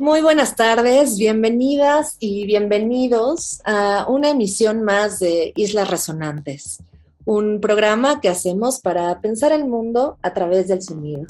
[0.00, 6.78] Muy buenas tardes, bienvenidas y bienvenidos a una emisión más de Islas Resonantes,
[7.26, 11.26] un programa que hacemos para pensar el mundo a través del sonido.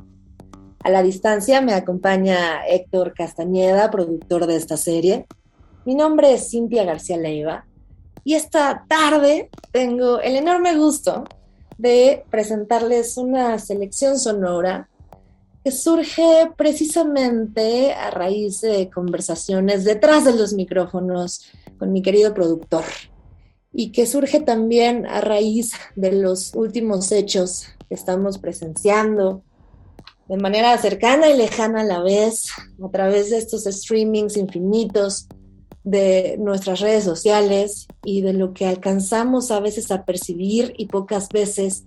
[0.85, 5.27] A la distancia me acompaña Héctor Castañeda, productor de esta serie.
[5.85, 7.67] Mi nombre es Cintia García Leiva
[8.23, 11.25] y esta tarde tengo el enorme gusto
[11.77, 14.90] de presentarles una selección sonora
[15.63, 21.47] que surge precisamente a raíz de conversaciones detrás de los micrófonos
[21.79, 22.85] con mi querido productor
[23.73, 29.45] y que surge también a raíz de los últimos hechos que estamos presenciando
[30.29, 32.51] de manera cercana y lejana a la vez
[32.83, 35.29] a través de estos streamings infinitos
[35.85, 41.29] de nuestras redes sociales y de lo que alcanzamos a veces a percibir y pocas
[41.29, 41.85] veces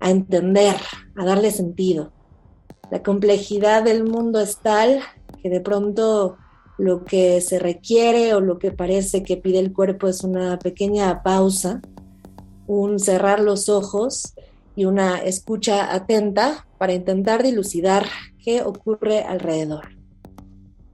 [0.00, 0.76] a entender,
[1.16, 2.13] a darle sentido
[2.90, 5.00] la complejidad del mundo es tal
[5.42, 6.36] que de pronto
[6.78, 11.22] lo que se requiere o lo que parece que pide el cuerpo es una pequeña
[11.22, 11.80] pausa,
[12.66, 14.34] un cerrar los ojos
[14.76, 18.06] y una escucha atenta para intentar dilucidar
[18.42, 19.88] qué ocurre alrededor.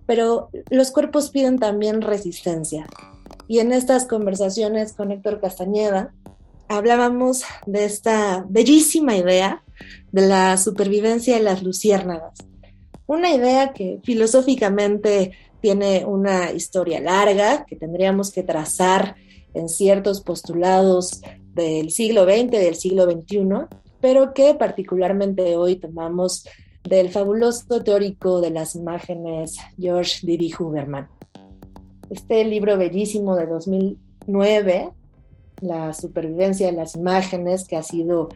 [0.06, 2.86] Pero los cuerpos piden también resistencia.
[3.48, 6.12] Y en estas conversaciones con Héctor Castañeda
[6.68, 9.62] hablábamos de esta bellísima idea
[10.12, 12.34] de la supervivencia de las luciérnagas.
[13.06, 19.16] Una idea que filosóficamente tiene una historia larga que tendríamos que trazar
[19.54, 21.20] en ciertos postulados
[21.54, 23.66] del siglo XX, del siglo XXI,
[24.00, 26.44] pero que particularmente hoy tomamos
[26.84, 31.08] del fabuloso teórico de las imágenes George Didi Huberman.
[32.08, 34.90] Este libro bellísimo de 2009,
[35.60, 38.30] La supervivencia de las imágenes, que ha sido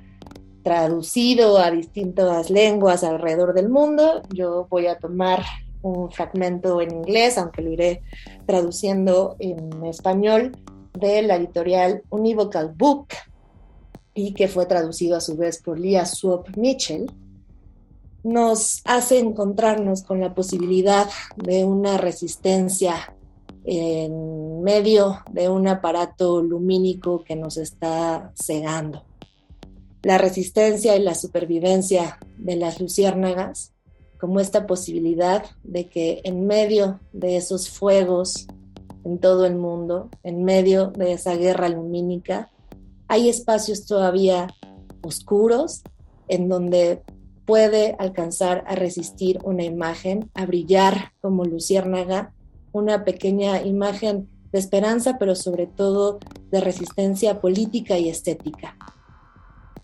[0.64, 4.22] traducido a distintas lenguas alrededor del mundo.
[4.30, 5.44] Yo voy a tomar
[5.82, 8.02] un fragmento en inglés, aunque lo iré
[8.47, 10.56] traduciendo en español,
[10.98, 13.08] de la editorial Univocal Book
[14.14, 17.12] y que fue traducido a su vez por Leah Swap Mitchell,
[18.22, 23.14] nos hace encontrarnos con la posibilidad de una resistencia
[23.64, 29.04] en medio de un aparato lumínico que nos está cegando
[30.04, 33.72] la resistencia y la supervivencia de las luciérnagas
[34.20, 38.47] como esta posibilidad de que en medio de esos fuegos
[39.04, 42.50] en todo el mundo, en medio de esa guerra lumínica,
[43.09, 44.48] hay espacios todavía
[45.03, 45.82] oscuros
[46.28, 47.03] en donde
[47.44, 52.32] puede alcanzar a resistir una imagen, a brillar como luciérnaga,
[52.72, 56.19] una pequeña imagen de esperanza, pero sobre todo
[56.50, 58.76] de resistencia política y estética.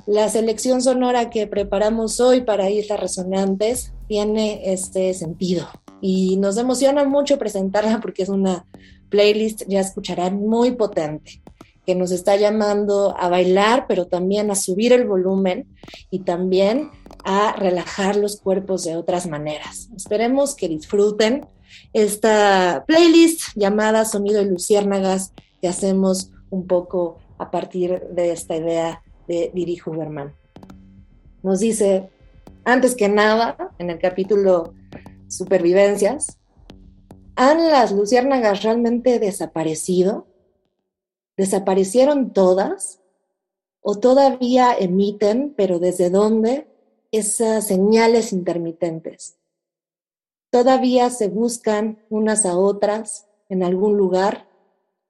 [0.07, 5.69] La selección sonora que preparamos hoy para Islas Resonantes tiene este sentido
[6.01, 8.67] y nos emociona mucho presentarla porque es una
[9.11, 11.43] playlist, ya escucharán, muy potente,
[11.85, 15.67] que nos está llamando a bailar, pero también a subir el volumen
[16.11, 16.91] y también
[17.25, 19.91] a relajar los cuerpos de otras maneras.
[19.95, 21.47] Esperemos que disfruten
[21.93, 29.03] esta playlist llamada Sonido de Luciérnagas que hacemos un poco a partir de esta idea
[29.31, 29.81] de Diri.
[31.45, 32.11] Nos dice,
[32.65, 34.75] antes que nada, en el capítulo
[35.29, 36.41] Supervivencias,
[37.37, 40.27] ¿han las luciérnagas realmente desaparecido?
[41.37, 42.99] ¿Desaparecieron todas?
[43.81, 46.67] ¿O todavía emiten, pero desde dónde,
[47.13, 49.37] esas señales intermitentes?
[50.51, 54.49] ¿Todavía se buscan unas a otras en algún lugar?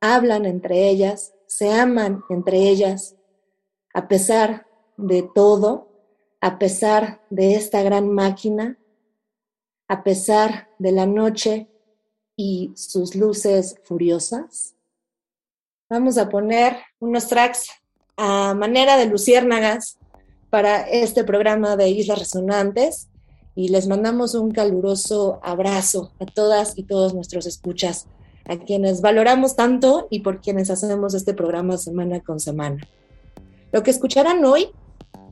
[0.03, 1.33] ¿Hablan entre ellas?
[1.47, 3.17] ¿Se aman entre ellas?
[3.93, 4.67] A pesar
[4.97, 5.89] de todo,
[6.41, 8.79] a pesar de esta gran máquina,
[9.89, 11.69] a pesar de la noche
[12.37, 14.75] y sus luces furiosas.
[15.89, 17.69] Vamos a poner unos tracks
[18.17, 19.99] a manera de luciérnagas
[20.49, 23.09] para este programa de Islas Resonantes
[23.55, 28.07] y les mandamos un caluroso abrazo a todas y todos nuestros escuchas,
[28.45, 32.81] a quienes valoramos tanto y por quienes hacemos este programa semana con semana.
[33.73, 34.71] Lo que escucharán hoy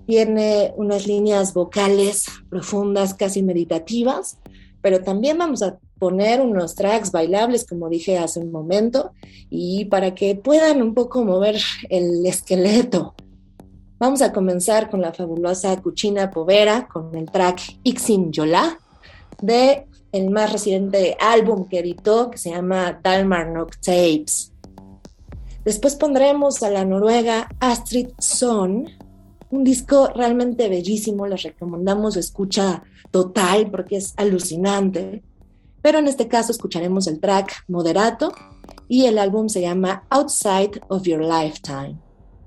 [0.07, 4.39] tiene unas líneas vocales profundas, casi meditativas,
[4.81, 9.13] pero también vamos a poner unos tracks bailables, como dije hace un momento,
[9.51, 13.15] y para que puedan un poco mover el esqueleto.
[13.99, 18.79] Vamos a comenzar con la fabulosa Cuchina Povera, con el track Ixin Yola,
[19.43, 24.53] de el más reciente álbum que editó, que se llama Dalmarnock Tapes.
[25.69, 28.89] Después pondremos a la noruega Astrid Son,
[29.51, 35.23] un disco realmente bellísimo, les recomendamos escucha total porque es alucinante.
[35.83, 38.33] Pero en este caso escucharemos el track Moderato
[38.89, 41.99] y el álbum se llama Outside of Your Lifetime.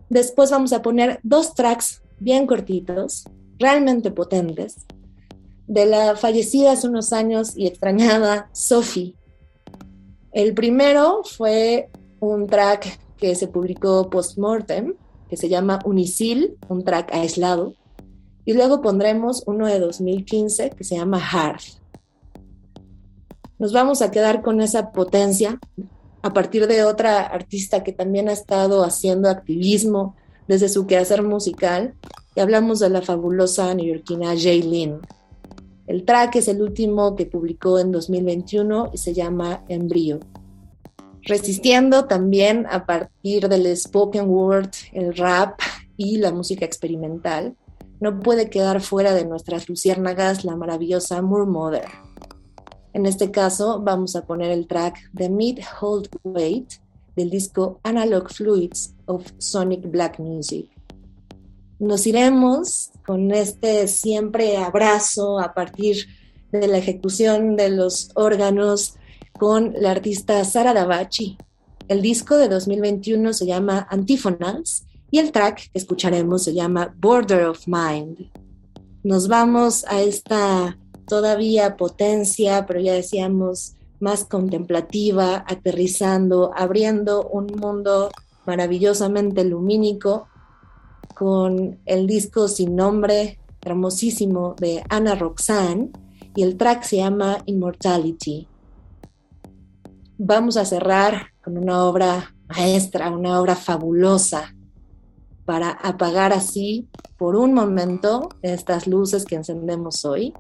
[0.10, 3.26] Después vamos a poner dos tracks bien cortitos,
[3.60, 4.88] realmente potentes,
[5.68, 9.14] de la fallecida hace unos años y extrañada Sophie.
[10.32, 14.96] El primero fue un track que se publicó post-mortem,
[15.30, 17.76] que se llama Unisil, un track aislado.
[18.46, 21.80] Y luego pondremos uno de 2015 que se llama Hearth.
[23.60, 25.60] Nos vamos a quedar con esa potencia
[26.24, 30.16] a partir de otra artista que también ha estado haciendo activismo
[30.48, 31.94] desde su quehacer musical.
[32.36, 35.00] Y hablamos de la fabulosa neoyorquina Jay Lynn.
[35.86, 40.22] El track es el último que publicó en 2021 y se llama Embryo
[41.24, 45.60] resistiendo también a partir del spoken word, el rap
[45.98, 47.56] y la música experimental.
[48.00, 51.88] No puede quedar fuera de nuestras luciérnagas la maravillosa Moore Mother.
[52.94, 56.74] En este caso vamos a poner el track The Mid Hold Weight
[57.16, 60.70] del disco Analog Fluids of Sonic Black Music.
[61.80, 66.08] Nos iremos con este siempre abrazo a partir
[66.52, 68.96] de la ejecución de los órganos
[69.38, 71.38] con la artista Sara Davachi.
[71.88, 77.46] El disco de 2021 se llama Antífonas y el track que escucharemos se llama Border
[77.46, 78.32] of Mind.
[79.04, 88.10] Nos vamos a esta todavía potencia, pero ya decíamos más contemplativa, aterrizando, abriendo un mundo
[88.46, 90.28] maravillosamente lumínico
[91.16, 95.92] con el disco sin nombre, hermosísimo de Ana Roxanne
[96.36, 98.48] y el track se llama Immortality
[100.24, 104.54] vamos a cerrar con una obra maestra, una obra fabulosa,
[105.46, 106.88] para apagar así
[107.18, 110.34] por un momento estas luces que encendemos hoy.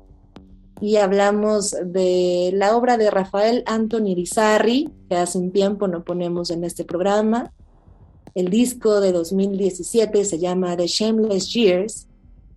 [0.80, 6.51] Y hablamos de la obra de Rafael Anthony Rizarri, que hace un tiempo no ponemos
[6.51, 7.51] en este programa.
[8.36, 12.07] El disco de 2017 se llama The Shameless Years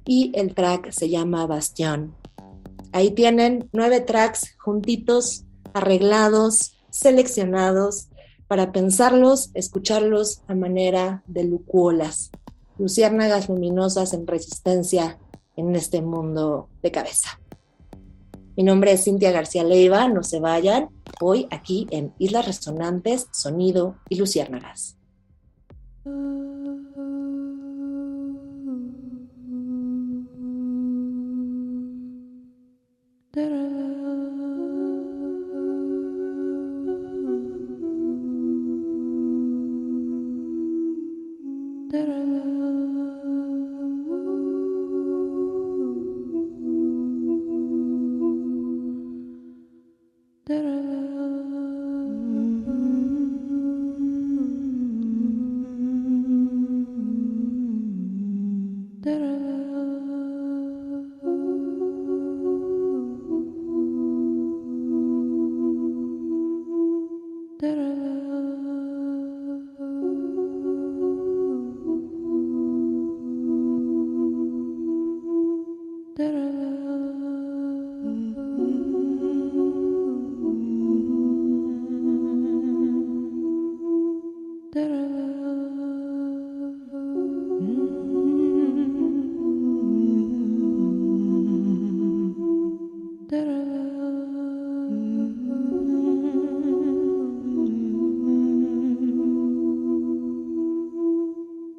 [0.04, 2.14] y el track se llama Bastión.
[2.92, 8.08] Ahí tienen nueve tracks juntitos, arreglados, seleccionados
[8.46, 12.30] para pensarlos, escucharlos a manera de lucuolas,
[12.78, 15.18] luciérnagas luminosas en resistencia
[15.56, 17.40] en este mundo de cabeza.
[18.56, 20.88] Mi nombre es Cintia García Leiva, no se vayan,
[21.20, 24.96] hoy aquí en Islas Resonantes, Sonido y Luciérnagas.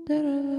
[0.07, 0.54] da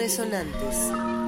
[0.00, 1.19] resonantes.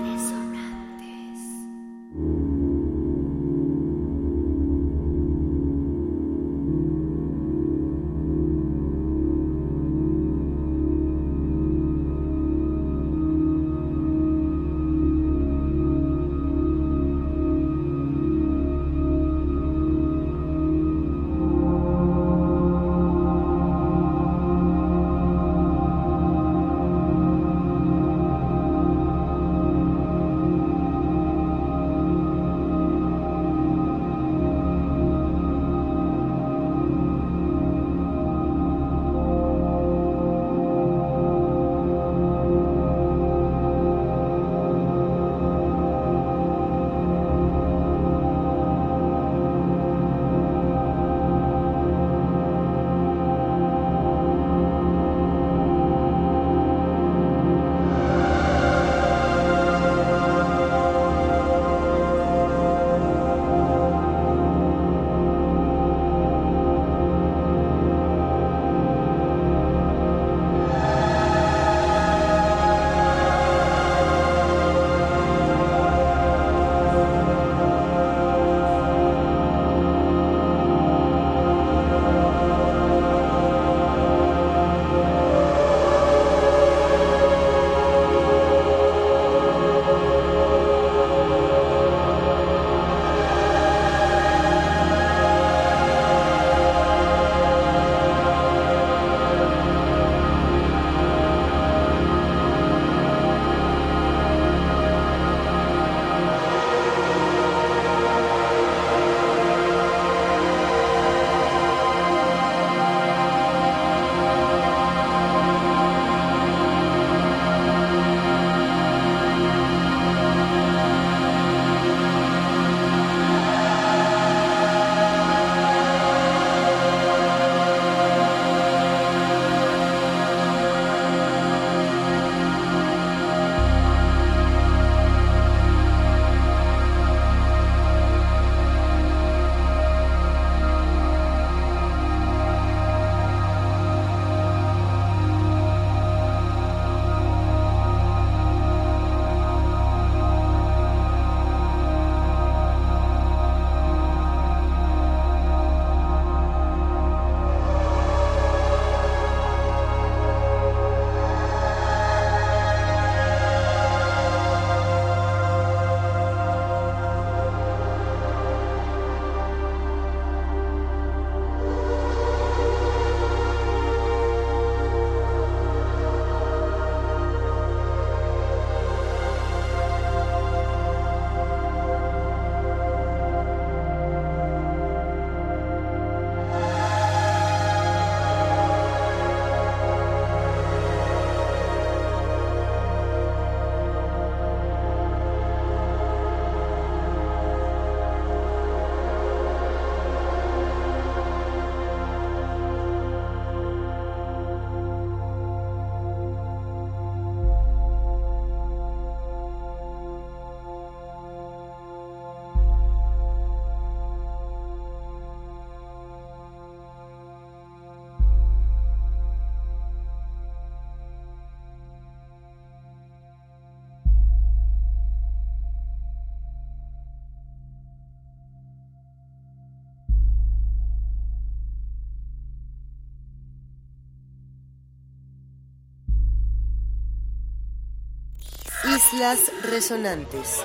[239.10, 240.62] Islas Resonantes.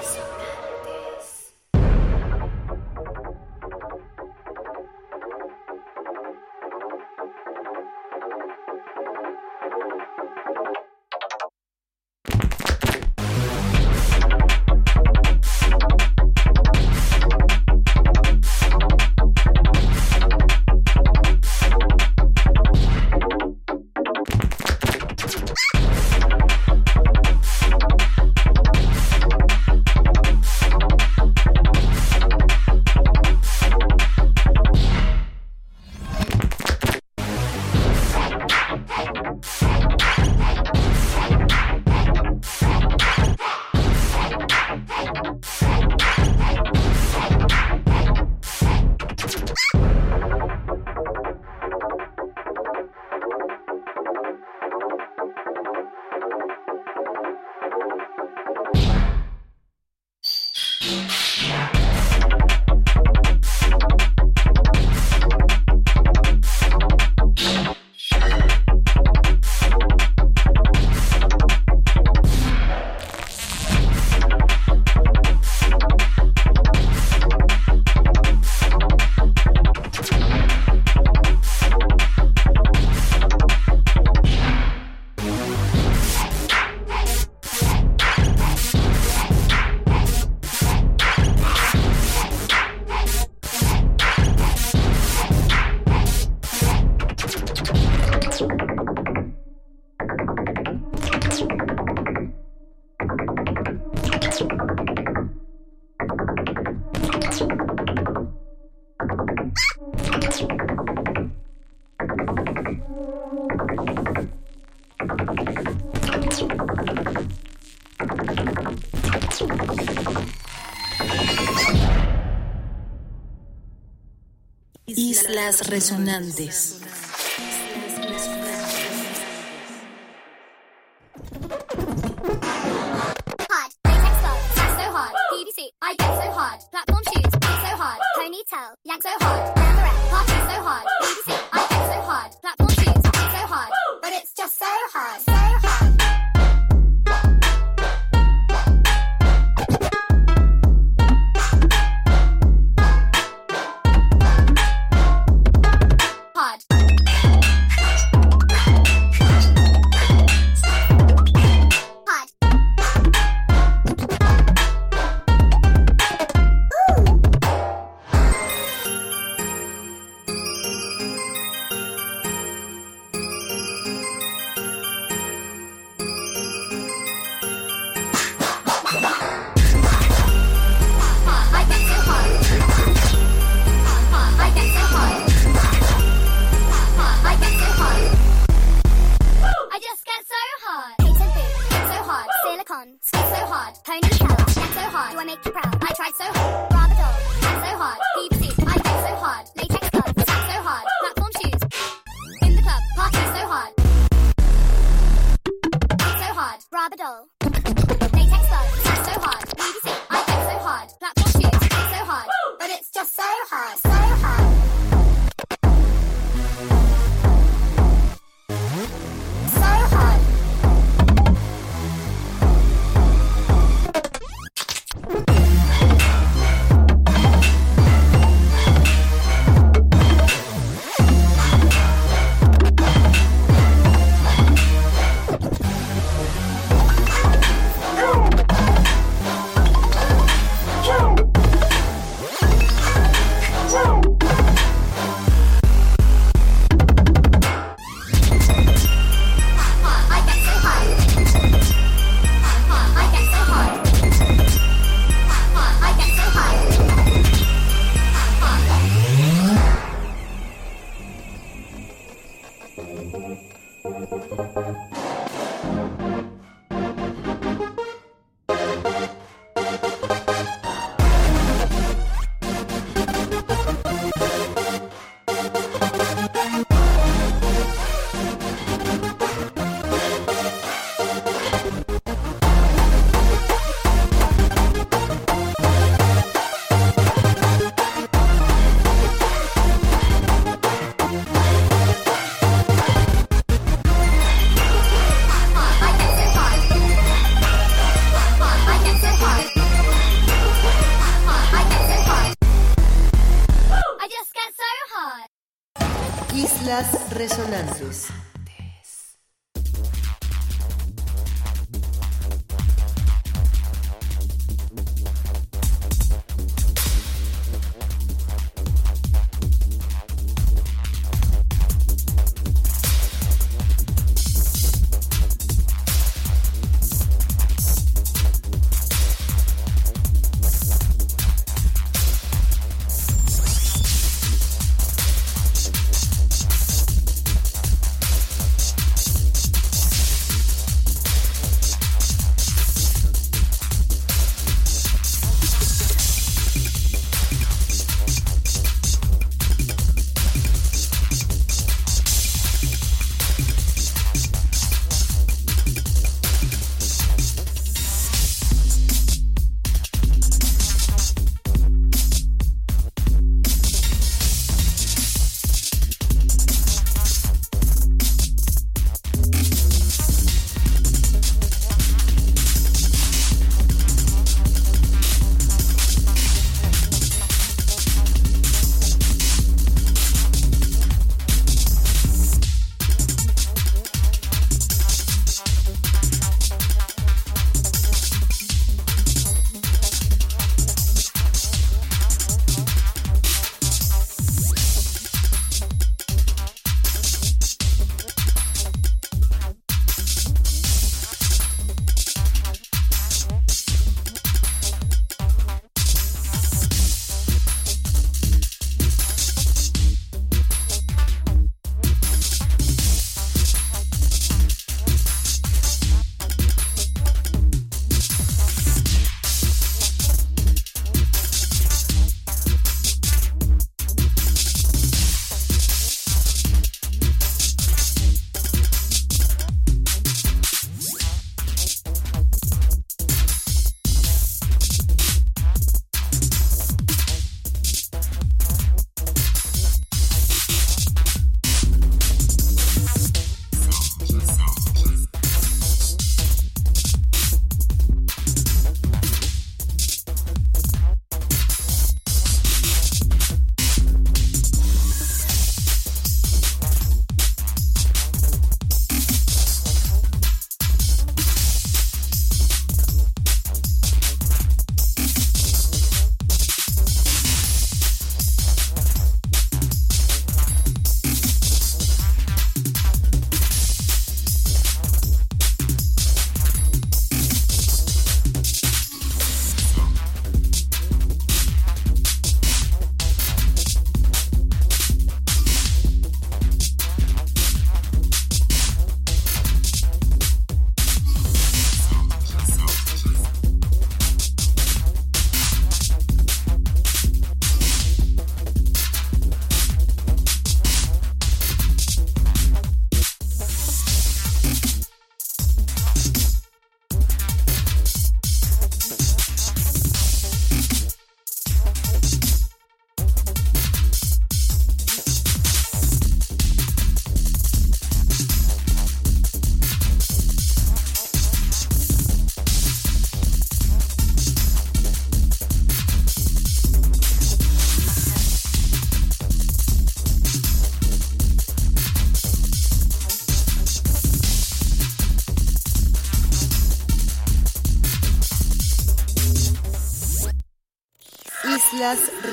[124.96, 126.80] Islas Resonantes.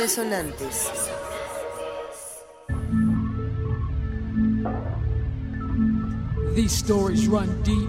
[0.05, 0.90] Resonantes.
[6.55, 7.88] These stories run deep.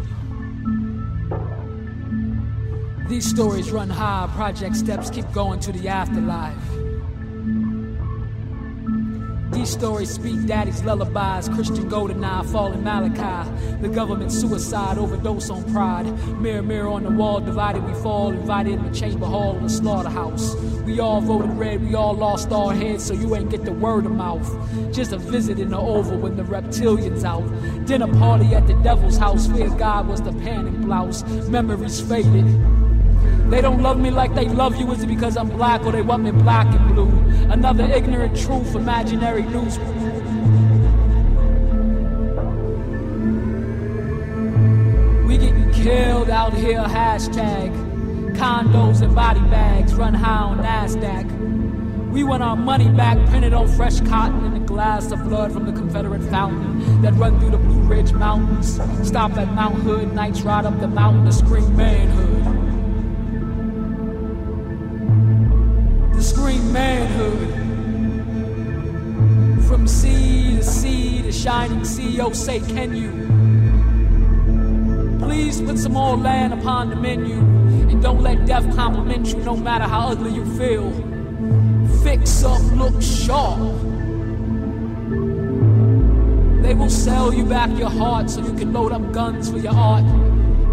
[3.10, 4.30] These stories run high.
[4.34, 6.75] Project steps keep going to the afterlife.
[9.76, 16.06] Stories speak daddy's lullabies, Christian Goldeneye, fallen Malachi, the government suicide, overdose on pride.
[16.40, 19.70] Mirror, mirror on the wall, divided we fall, invited in the chamber hall of the
[19.70, 20.56] slaughterhouse.
[20.86, 24.06] We all voted red, we all lost our heads, so you ain't get the word
[24.06, 24.50] of mouth.
[24.94, 27.46] Just a visit in the oval when the reptilians out.
[27.86, 31.24] Dinner party at the devil's house, fear God was the panic blouse.
[31.50, 32.75] Memories faded.
[33.50, 34.92] They don't love me like they love you.
[34.92, 37.10] Is it because I'm black or they want me black and blue?
[37.52, 39.78] Another ignorant truth, imaginary news.
[45.28, 47.72] We getting killed out here, hashtag.
[48.36, 52.12] Condos and body bags run high on NASDAQ.
[52.12, 55.66] We want our money back, printed on fresh cotton in a glass of blood from
[55.66, 58.80] the Confederate fountain that run through the Blue Ridge Mountains.
[59.08, 62.35] Stop at Mount Hood, nights ride up the mountain to scream manhood.
[66.76, 67.50] Manhood.
[69.68, 73.12] From sea to sea to shining sea, oh say can you?
[75.20, 77.40] Please put some more land upon the menu
[77.90, 80.92] and don't let death compliment you no matter how ugly you feel
[82.06, 83.58] fix up, look sharp.
[86.62, 89.74] They will sell you back your heart so you can load up guns for your
[89.74, 90.06] art.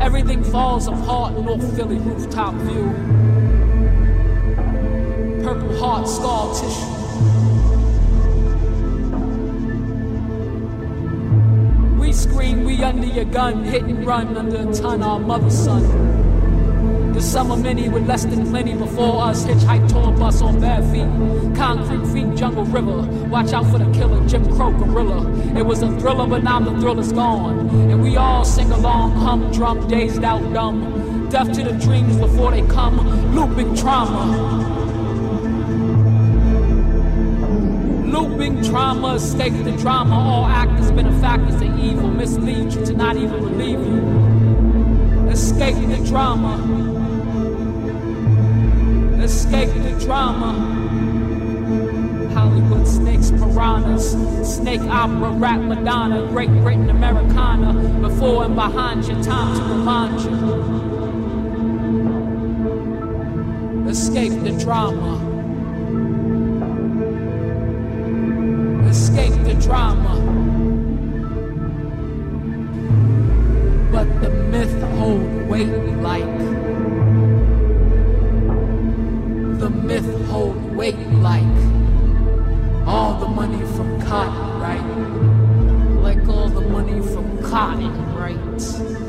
[0.00, 3.21] Everything falls apart, in North Philly rooftop view.
[5.42, 7.02] Purple heart scar tissue.
[11.98, 15.82] We scream, we under your gun, hit and run under a ton, our mother's son.
[17.12, 19.44] The summer many with less than plenty before us.
[19.44, 21.56] Hitchhike tour bus on bare feet.
[21.56, 23.02] Concrete feet, jungle river.
[23.28, 25.28] Watch out for the killer, Jim Crow gorilla.
[25.58, 27.68] It was a thriller, but now the thrill is gone.
[27.90, 31.28] And we all sing along, hum drum, dazed out dumb.
[31.30, 32.96] Deaf to the dreams before they come.
[33.34, 34.81] Looping trauma.
[38.42, 40.18] Looping trauma, escape the drama.
[40.18, 45.28] All actors, benefactors of evil mislead you to not even believe you.
[45.30, 46.58] Escape the drama
[49.22, 50.52] escape the drama.
[52.34, 54.10] Hollywood snakes, piranhas,
[54.56, 60.32] snake opera, rap Madonna, Great Britain, Americana, before and behind your time to remind you.
[63.88, 65.31] Escape the drama.
[69.72, 70.14] Drama.
[73.90, 75.72] But the myth hold weight
[76.08, 76.38] like
[79.62, 81.56] the myth hold weight like
[82.86, 84.88] all the money from cotton, right?
[86.06, 89.01] Like all the money from cotton, right?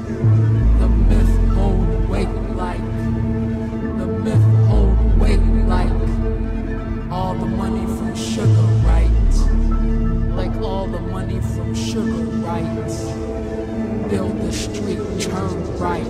[15.84, 16.08] Right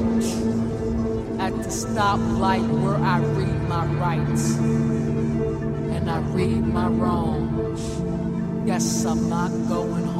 [1.39, 4.55] at the stoplight where I read my rights
[5.95, 7.81] and I read my wrongs.
[8.67, 10.12] Yes, I'm not going home.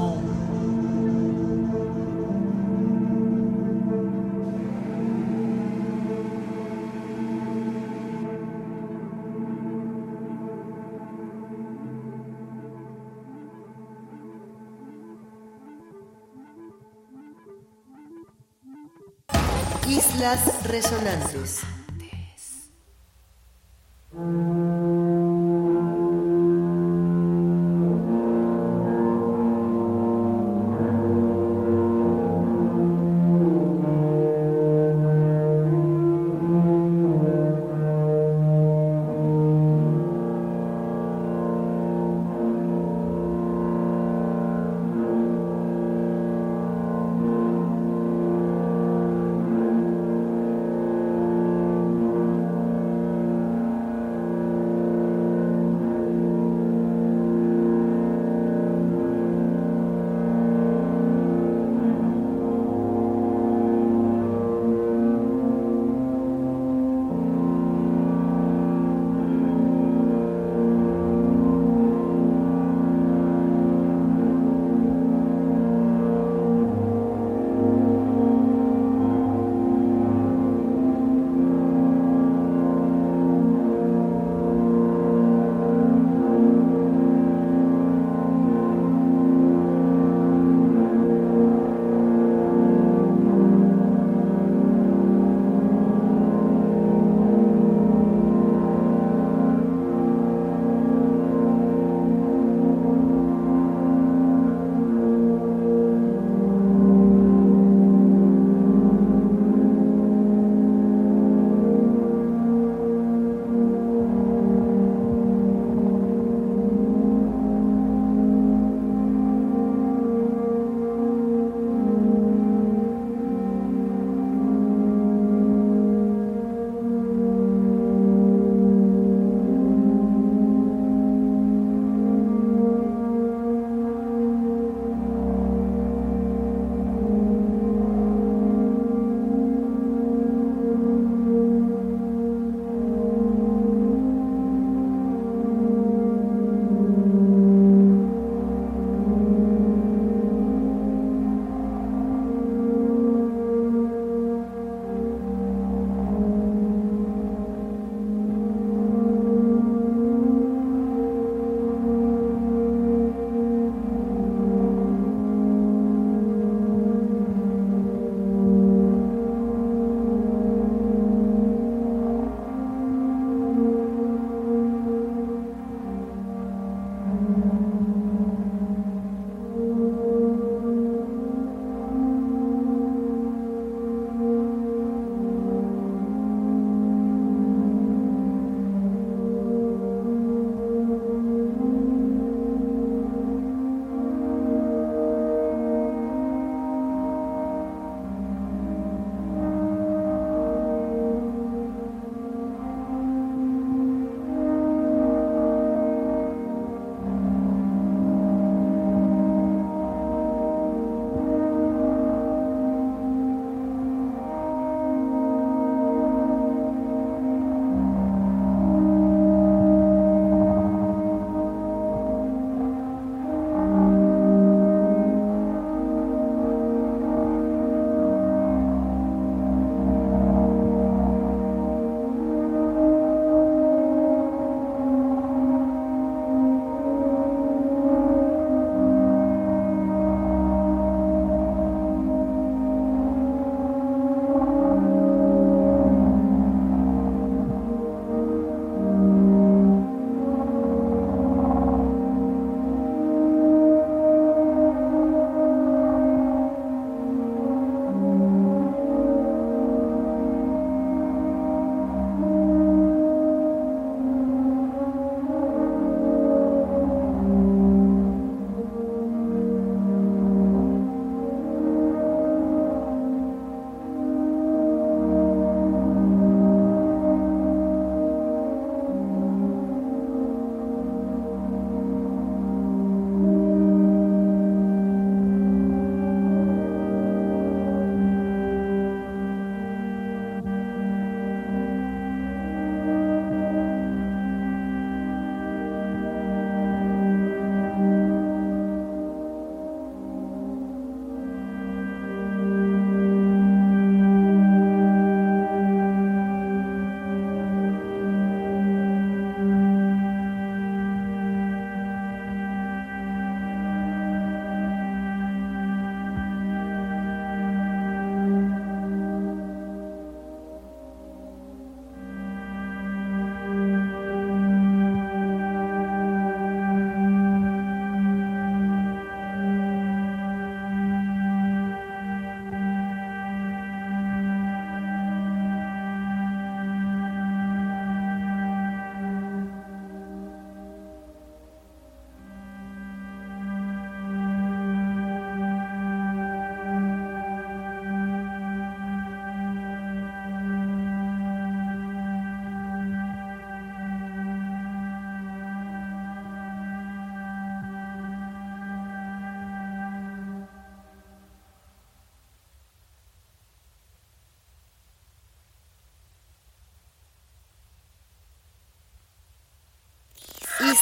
[20.24, 21.66] Islas Resonantes.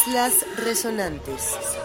[0.08, 1.81] Islas Resonantes.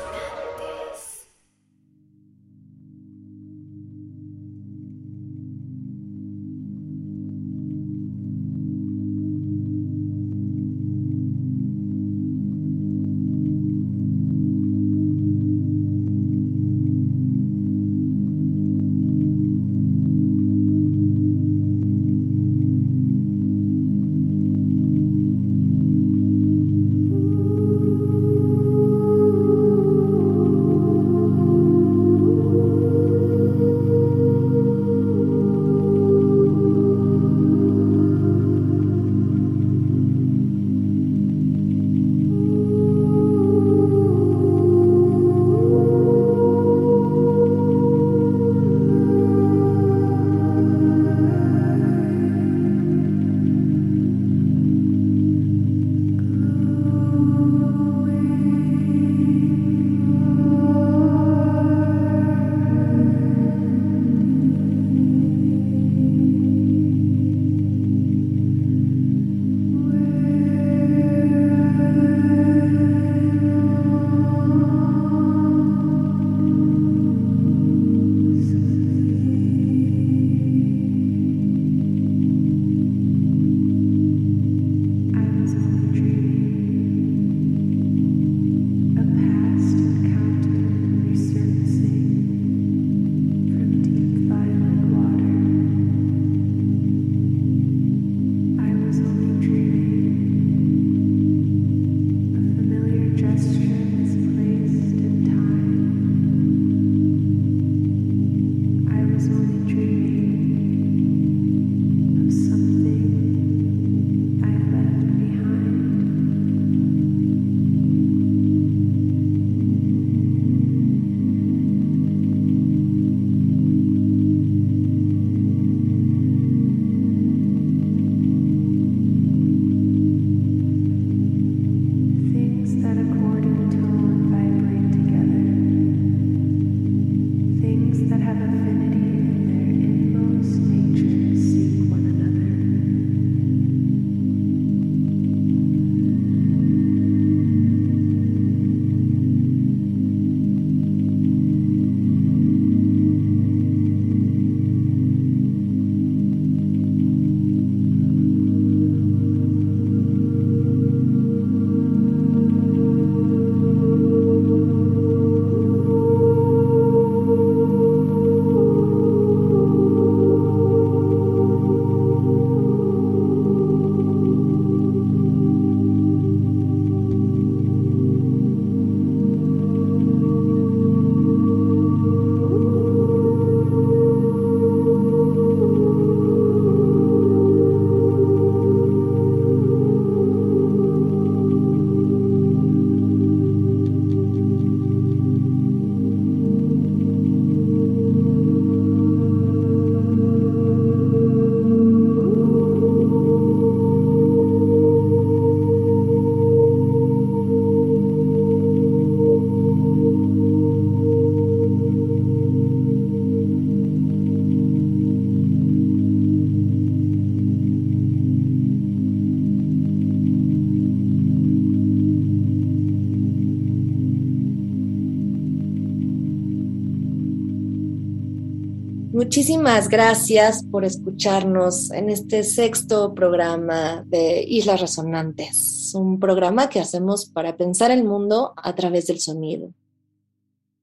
[229.27, 237.27] Muchísimas gracias por escucharnos en este sexto programa de Islas Resonantes, un programa que hacemos
[237.27, 239.72] para pensar el mundo a través del sonido.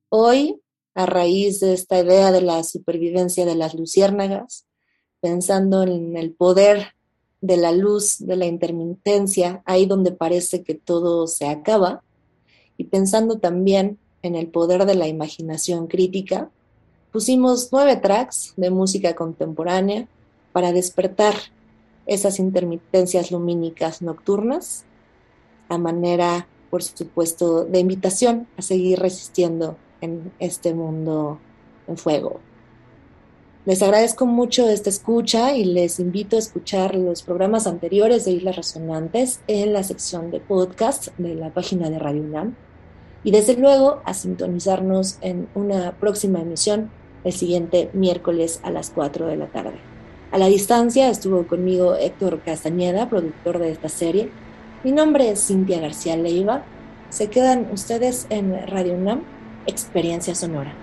[0.10, 0.60] Hoy,
[0.94, 4.66] a raíz de esta idea de la supervivencia de las luciérnagas,
[5.22, 6.96] pensando en el poder
[7.39, 12.04] de la luz, de la intermitencia, ahí donde parece que todo se acaba,
[12.76, 16.52] y pensando también en el poder de la imaginación crítica,
[17.14, 20.07] Pusimos nueve tracks de música contemporánea
[20.51, 21.36] para despertar
[22.07, 24.84] esas intermitencias lumínicas nocturnas
[25.70, 31.38] a manera, por supuesto, de invitación a seguir resistiendo en este mundo
[31.88, 32.39] en fuego.
[33.68, 38.55] Les agradezco mucho esta escucha y les invito a escuchar los programas anteriores de Islas
[38.55, 42.55] Resonantes en la sección de podcast de la página de Radio UNAM
[43.24, 46.89] y desde luego a sintonizarnos en una próxima emisión
[47.24, 49.80] el siguiente miércoles a las 4 de la tarde.
[50.32, 54.30] A la distancia estuvo conmigo Héctor Castañeda, productor de esta serie.
[54.84, 56.63] Mi nombre es Cintia García Leiva.
[57.09, 59.21] Se quedan ustedes en Radio UNAM,
[59.67, 60.83] Experiencia Sonora.